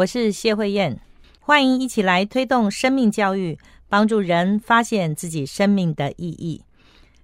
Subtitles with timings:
[0.00, 0.98] 我是谢慧燕，
[1.40, 6.58] 欢迎一起来推动生命教育，帮助人发现自己生命的意义。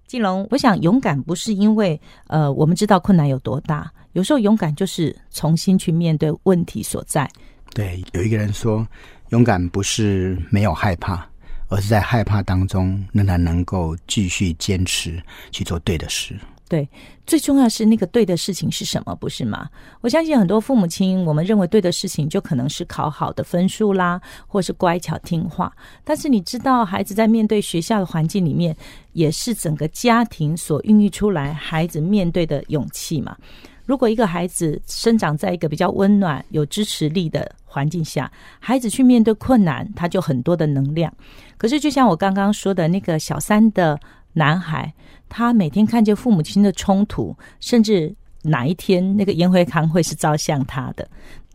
[0.06, 7.26] 金龙，我想勇敢不是因为呃我们知道困难有多大，有时候勇敢就是重新去面对问题所在。
[7.72, 8.86] 对，有一个人说，
[9.30, 11.26] 勇敢不是没有害怕，
[11.68, 15.18] 而是在害怕当中仍然能够继续坚持
[15.50, 16.38] 去做对的事。
[16.68, 16.88] 对，
[17.26, 19.70] 最重要是那个对的事情是什么，不是吗？
[20.00, 25.72] 我相信很多父母亲，我们认为对的事情就可能是考好的分数啦，或是乖巧听话。
[26.02, 28.76] 但是你知道，孩子在面对学校的环境里面，
[29.12, 33.36] 也是整个家庭所孕育出来孩子面对的勇气嘛。
[33.84, 38.28] 如果一个孩子生长在一个比较温暖、有支持力的环境下，
[38.58, 41.12] 孩子去面对困难，他就很多的能量。
[41.56, 43.96] 可是，就像我刚刚说的那个小三的
[44.36, 44.92] 男孩。
[45.28, 51.06] 他每天看见父母亲的冲突，甚至哪一天那个烟灰缸会是照向他的，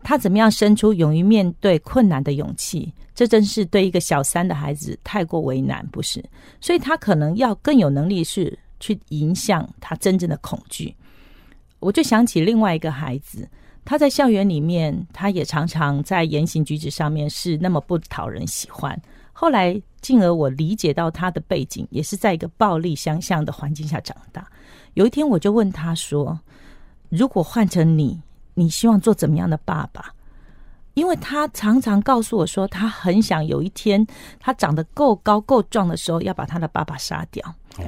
[0.02, 2.92] 他怎么样生出勇于面对困难的勇气？
[3.14, 6.22] 这真是对一个小三的孩子太过为难，不是？
[6.60, 10.94] 所以他可能要更有能力是去影响他真正的恐惧。
[11.80, 13.48] 我就想起另外一个孩子，
[13.86, 19.00] 他在校园里面，他也常常在言行举止上面是那么不讨人喜欢。
[19.32, 24.46] 后来，进而我理解到他的背景也是在一个暴力相向的环境下长大。
[24.94, 26.38] 有一天，我就问他说
[27.08, 28.20] ：“如果换成你，
[28.54, 30.12] 你希望做怎么样的爸爸？”
[30.94, 34.06] 因为他常常告诉我说，他很想有一天
[34.38, 37.42] 他长得够高够壮的时候，要把他的爸爸杀掉。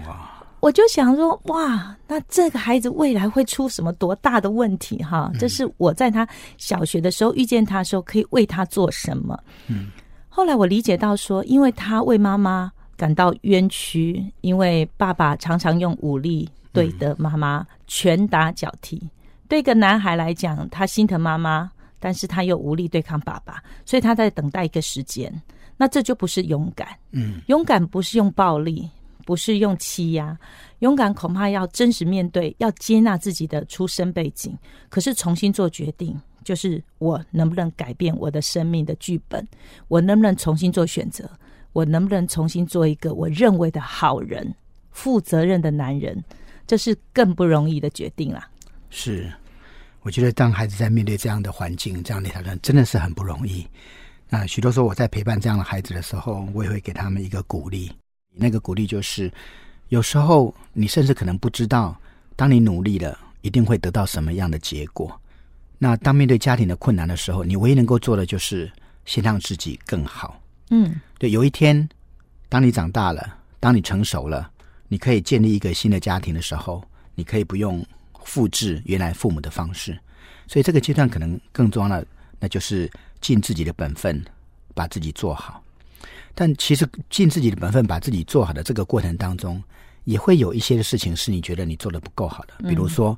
[0.06, 0.30] 哇！
[0.60, 4.96] 我就想说，哇，那这个孩子未来会出什么多大的问题？
[5.04, 6.26] 哈，这是我在他
[6.56, 9.38] 小学的时候遇见他的时候，可以为他做什么？
[9.66, 9.90] 嗯。
[10.36, 19.00] 后来我理解到，说因为他为妈妈感到冤屈，因为爸爸常常用武力对的妈妈拳打脚踢。
[19.46, 25.32] 对一个男孩来讲，他心疼妈妈，但是他又无力对抗爸爸，所以他在等待一个时间。
[25.76, 26.88] 那这就不是勇敢。
[27.12, 28.90] 嗯，勇敢不是用暴力，
[29.24, 30.36] 不是用欺压，
[30.80, 34.52] 勇敢恐怕要真实面对，要接纳自己的出生背景，
[34.88, 36.20] 可是重新做决定。
[36.44, 39.44] 就是我能不能改变我的生命的剧本？
[39.88, 41.28] 我能不能重新做选择？
[41.72, 44.54] 我能不能重新做一个我认为的好人、
[44.92, 46.22] 负责任的男人？
[46.66, 48.48] 这是更不容易的决定啦。
[48.90, 49.32] 是，
[50.02, 53.66] 我觉得当孩子在面对这样的环境、这样的挑战，真的是很不容易。
[54.28, 57.90] 那许多时候我在陪伴这样的孩子的时候，我也会给他们一个鼓励。
[58.32, 59.32] 那个鼓励就是，
[59.88, 61.96] 有时候你甚至可能不知道，
[62.36, 65.20] 当你努力了，一定会得到什么样的结果。
[65.84, 68.72] 那当面对家庭的困难的时候，你唯一能够做的就是
[69.04, 70.40] 先让自己更好。
[70.70, 71.86] 嗯，对，有一天，
[72.48, 74.50] 当你长大了，当你成熟了，
[74.88, 76.82] 你可以建立一个新的家庭的时候，
[77.14, 77.84] 你可以不用
[78.24, 79.94] 复制原来父母的方式。
[80.46, 82.06] 所以这个阶段可能更重要的，
[82.40, 82.90] 那就是
[83.20, 84.24] 尽自己的本分，
[84.72, 85.62] 把自己做好。
[86.34, 89.62] 但其实尽自己的本分，把自己做好的这个过程当中，
[90.04, 93.14] 也会有一些的事情是你觉得你做的不够好的，比如说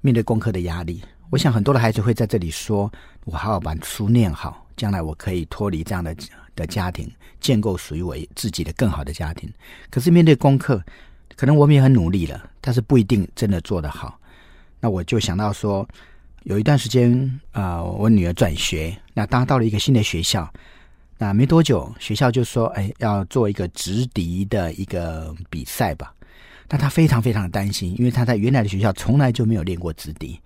[0.00, 1.00] 面对功课的压力。
[1.30, 2.90] 我想很多的孩子会在这里说
[3.26, 6.14] ：“我好好把书念好，将来我可以脱离这样的
[6.54, 7.10] 的家庭，
[7.40, 9.52] 建构属于我自己的更好的家庭。”
[9.90, 10.82] 可是面对功课，
[11.34, 14.18] 可能我们也很努力了，但是不一定真的做得好。
[14.78, 15.86] 那我就想到说，
[16.44, 20.48] 有一段时间啊，我女儿转学，那当到了一个新的学校，
[21.18, 26.14] 那没多久，学校就说：“哎，要做一个直笛的一个比赛吧。”
[26.68, 30.40] 但他非常非常的担心，因为他在原来的学校从来就没有练过直笛。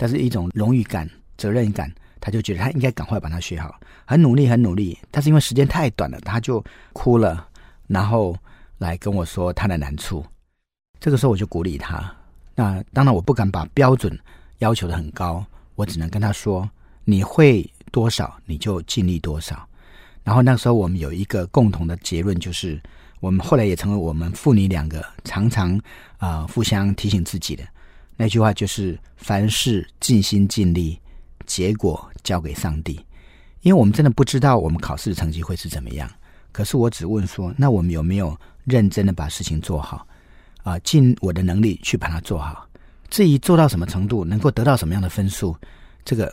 [0.00, 1.06] 但是一种荣誉感、
[1.36, 4.98] 责任感，他就觉得他应该赶快把它学好，很努力，很努力。
[5.10, 6.64] 但是因为时间太短了，他就
[6.94, 7.46] 哭了，
[7.86, 8.34] 然后
[8.78, 10.24] 来跟我说他的难处。
[10.98, 12.10] 这个时候我就鼓励他。
[12.54, 14.18] 那当然我不敢把标准
[14.60, 15.44] 要求的很高，
[15.74, 16.66] 我只能跟他说：
[17.04, 19.68] 你会多少你就尽力多少。
[20.24, 22.80] 然后那时候我们有一个共同的结论，就是
[23.20, 25.78] 我们后来也成为我们父女两个常常
[26.16, 27.62] 啊互相提醒自己的。
[28.20, 31.00] 那句话就是凡事尽心尽力，
[31.46, 33.02] 结果交给上帝。
[33.62, 36.06] 因为我们真的不知道我们考试的成绩会是怎么样。
[36.52, 40.06] 可是我只问说，那我们有没有认真的把事情做好？
[40.64, 42.68] 啊，尽我的能力去把它做好。
[43.08, 45.56] 至于做到什么程度，能够得到什么样的分数，
[46.04, 46.30] 这个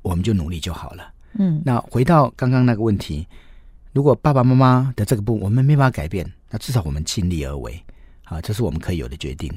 [0.00, 1.12] 我们就努力就好了。
[1.34, 3.28] 嗯，那回到刚刚那个问题，
[3.92, 7.78] 如果爸爸妈妈的这个部我们没办法改变，那至少我们尽力而为，
[8.24, 9.52] 啊，这是我们可以有的决定。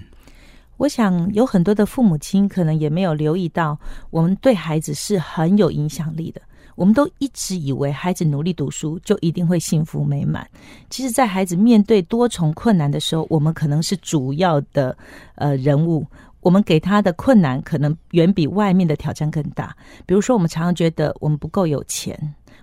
[0.77, 3.77] 我想有很多的父母亲可能也没有留意到，
[4.09, 6.41] 我们对孩子是很有影响力的。
[6.75, 10.47] 我们都一直以为孩子努力读书就一定会幸福美满。
[10.89, 14.97] 其实，在孩子面对多重困难的时候，我们可能是主要的
[15.35, 16.05] 呃人物。
[16.39, 19.75] 我们给他的困难可能远比外面的挑战更大。
[20.07, 22.17] 比如说，我们常常觉得我们不够有钱。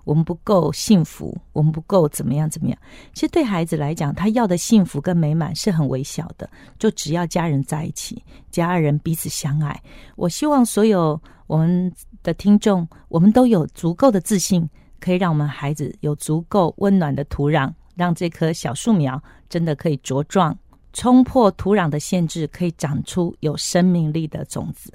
[0.09, 2.79] 我们不够幸福，我们不够怎么样怎么样？
[3.13, 9.79] 其实对孩子来讲，他要的幸福跟美满是很微小的，就只要家人在一起，家人彼此相爱。
[10.17, 14.67] 我希望所有我们的听众，我们都有足够的自信，
[14.99, 20.59] 可以让我们孩子有足够温暖的土壤，让这棵小树苗真的可以茁壮，
[20.95, 24.91] 冲破土壤的限制，可以长出有生命力的种子。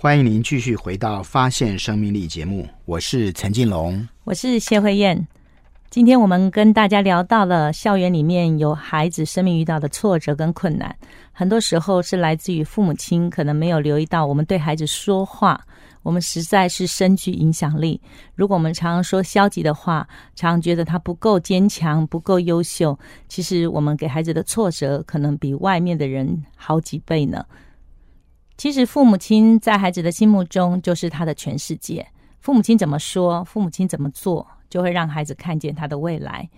[0.00, 5.26] 欢迎您继续回到《发现生命力》节目，我是陈进龙，我是谢慧燕。
[5.90, 10.94] 今天我们跟大家聊到了校园里面有孩子生命遇到的挫折跟困难，
[11.32, 15.60] 很多时候是来自于父母亲可能没有留意到，我们对孩子说话，
[16.04, 18.00] 我们实在是深具影响力。
[18.36, 20.06] 如果我们常常说消极的话，
[20.36, 22.96] 常常觉得他不够坚强、不够优秀，
[23.28, 27.44] 其实我们给孩子的挫折可能比外面的人好几倍呢。
[28.58, 32.04] 其实，父母亲在孩子的心目中就是他的全世界。
[32.40, 36.48] 父母亲怎么说，父母亲怎么做，就会让孩子看见他的未来。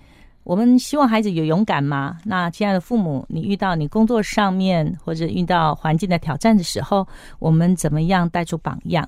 [0.42, 2.18] 我们希望孩子有勇敢吗？
[2.24, 7.06] 那亲爱的父母，你遇到你工作上面或者遇到环境的挑战的时候，
[7.38, 9.06] 我们怎么样带出榜样？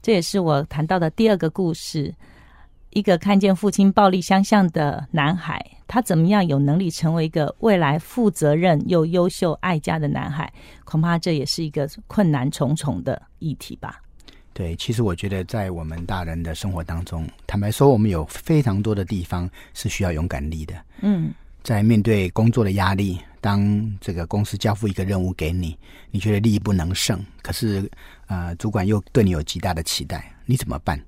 [0.00, 2.14] 这也是我谈到的第二个故事。
[2.90, 10.52] 一个看见父亲暴力相向的男孩，他怎么样有能力成为一个未来负责任又优秀爱家的男孩？
[10.84, 14.00] 恐怕这也是一个困难重重的议题吧。
[14.52, 20.74] 对，其实我觉得在我们大人的生活当中，坦白说，我们有非常多的地方是需要勇敢力的。
[21.00, 21.32] 嗯，
[21.62, 25.78] 在面对工作的压力，当这个公司交付一个任务给你，
[26.10, 27.88] 你觉得力不能胜，可是
[28.26, 31.00] 呃，主管又对你有极大的期待，你怎么办？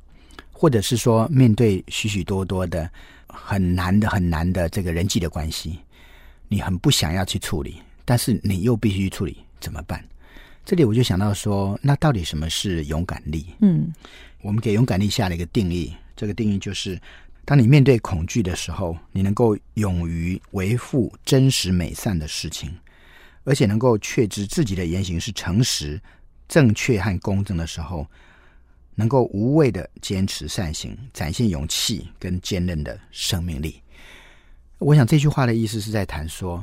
[0.52, 2.88] 或者是说，面对许许多多的
[3.32, 5.78] 很难的、很难的这个人际的关系，
[6.48, 10.04] 你很不想要去处理，但是你又必须处理，怎么办？
[10.64, 13.46] 这里我就想到说，那到底什么是勇敢力？
[13.60, 13.92] 嗯，
[14.42, 17.00] 我们给勇敢力下了一个定义，这个定义就是：
[17.44, 22.72] 当你面对恐惧的时候，你能够勇于维护真实美善的事情，
[23.44, 26.00] 而且能够确知自己的言行是诚实、
[26.46, 28.06] 正确和公正的时候。
[29.00, 33.80] 能够无畏的坚持善行，展现勇气跟坚韧的生命力。
[34.76, 36.62] 我想这句话的意思是在谈说，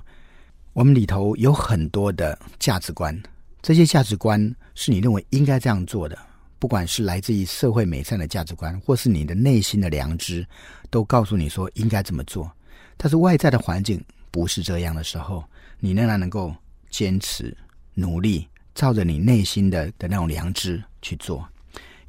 [0.74, 3.19] 我们里头有很多的价值观，
[3.63, 6.16] 这些价值观是你认为应该这样做的，
[6.60, 10.45] 不管是来自于社会美善的价值观，或是你的内心的良知，
[10.92, 12.51] 都告诉你说应该这么做。
[12.98, 14.00] 但是外在的环境
[14.30, 15.44] 不是这样的时候，
[15.80, 16.54] 你仍然能够
[16.92, 17.57] 坚持
[17.95, 21.44] 努力，照着你内心的的那种良知去做。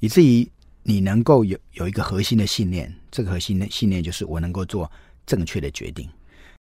[0.00, 0.48] 以至于
[0.82, 4.90] 你能够有有一个核心的信念，这个核心的信念就是我能够做
[5.26, 6.08] 正确的决定，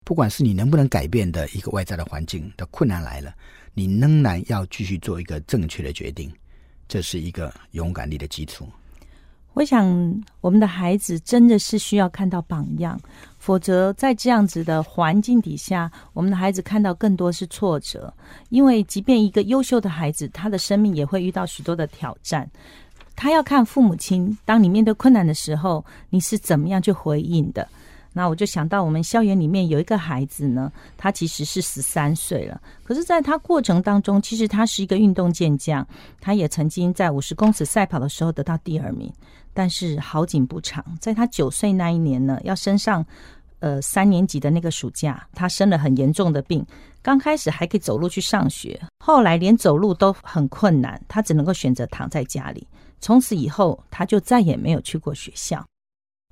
[0.04, 3.34] 不管是你能不能改变的一个外在的环境的困难来了，
[3.74, 6.32] 你仍然要继续做一个正确的决定，
[6.88, 8.68] 这是一个勇敢力的基础。
[9.54, 13.00] 我想，我们的孩子真的是需要看到榜样，
[13.40, 18.14] 否则在这样子的环境底下，我们的孩子看到更多是挫折，
[18.50, 22.48] 因为即便一个优秀的孩子，他的生命也会遇到许多的挑战。
[23.18, 27.68] 他要看父母亲，当你面对困难的时候，你是怎么样去回应的？
[28.14, 35.86] 那我就想到，我们校园里面有一个孩子呢，他其实是十三岁了，可是在他过程当中，其实他是一个运动健将，
[36.22, 39.12] 他也曾经在五十公尺赛跑的时候得到第二名。
[39.52, 43.04] 但是好景不长，在他九岁那一年呢，要升上
[43.60, 46.64] 呃三年级的那个暑假，他生了很严重的病，
[47.02, 52.68] 刚开始还可以走路去上学，后来连走路都很困难，他只能够选择躺在家里。
[53.00, 55.66] 从此以后，他就再也没有去过学校。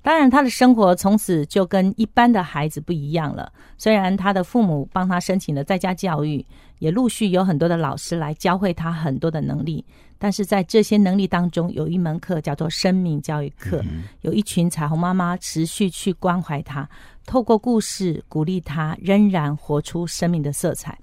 [0.02, 3.52] 当然，他的生活从此就跟一般的孩子不一样了。
[3.76, 6.46] 虽然他的父母帮他申请了在家教育，
[6.78, 9.84] 也陆续有很多的老师来教会他很多的能力，
[10.16, 13.82] 但是在这些能力当中，有一门课叫做生命教育课，
[14.20, 16.88] 有一群彩虹妈妈持续去关怀他，
[17.26, 20.96] 透过故事鼓励他，仍然活出生命的色彩。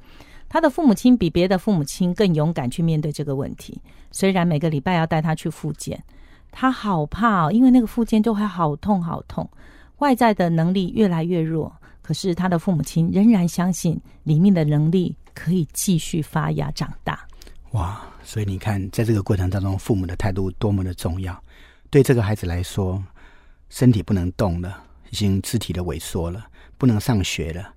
[0.54, 3.82] 他的父母亲比别的父母亲更勇敢去面对这个问题。
[4.12, 6.00] 虽然每个礼拜要带他去复健，
[6.52, 9.50] 他好怕哦，因为那个复健就会好痛好痛。
[9.98, 17.28] 外在的能力越来越弱，可是他的父母亲仍然相信里面的能力可以继续发芽长大。
[17.72, 18.00] 哇！
[18.24, 21.36] 所以你看，在这个过程当中，父母的态度多么的重要。
[21.90, 23.04] 对这个孩子来说，
[23.72, 26.46] 身体不能动了，已经肢体的萎缩了，
[26.78, 27.73] 不能上学了。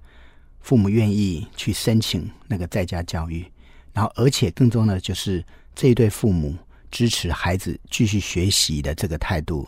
[0.67, 3.47] 父母愿意去申请那个在家教育，
[3.93, 5.45] 然后而且更重要的就是
[5.77, 6.57] 这一对父母
[6.91, 9.65] 支持孩子继续学习的这个态度。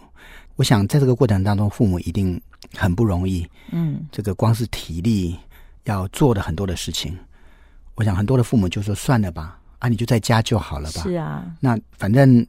[0.57, 2.40] 我想在这个过程当中，父母一定
[2.75, 3.47] 很不容易。
[3.71, 5.37] 嗯，这个光是体力
[5.85, 7.17] 要做的很多的事情，
[7.95, 11.02] 我想很多的父母就说算了吧，啊，你就在家就好了吧。
[11.05, 12.45] 是啊，那反正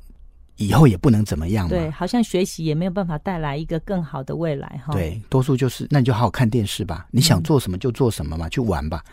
[0.59, 1.69] 以后也不能怎么样嘛。
[1.69, 4.93] 对，好像学习也没有办法带来一个更好的未来哈。
[4.93, 9.03] 对，多数就是那你就好好看电视吧，你想做什么就做什么嘛，去玩吧。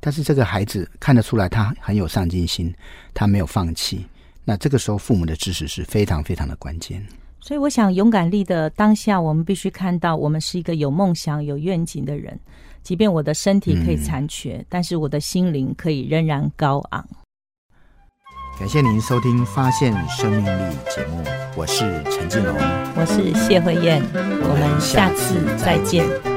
[0.00, 2.74] 但是这个孩子看得出来，他很有上进心，
[3.14, 4.04] 他没有放弃。
[4.44, 7.04] 那这个时候，父母的支持是非常非常的关键。
[7.40, 12.38] 所以，我想勇敢力的当下，我们必须看到，我们是一个有梦想、有愿景的人。
[12.82, 17.04] 即便我的身体可以残缺，但是我的心灵可以仍然高昂。
[18.58, 20.48] 感谢您收听《发现生命力》
[20.94, 21.22] 节目，
[21.54, 22.56] 我是陈进龙，
[22.94, 26.35] 我是谢慧燕，我们下次再见。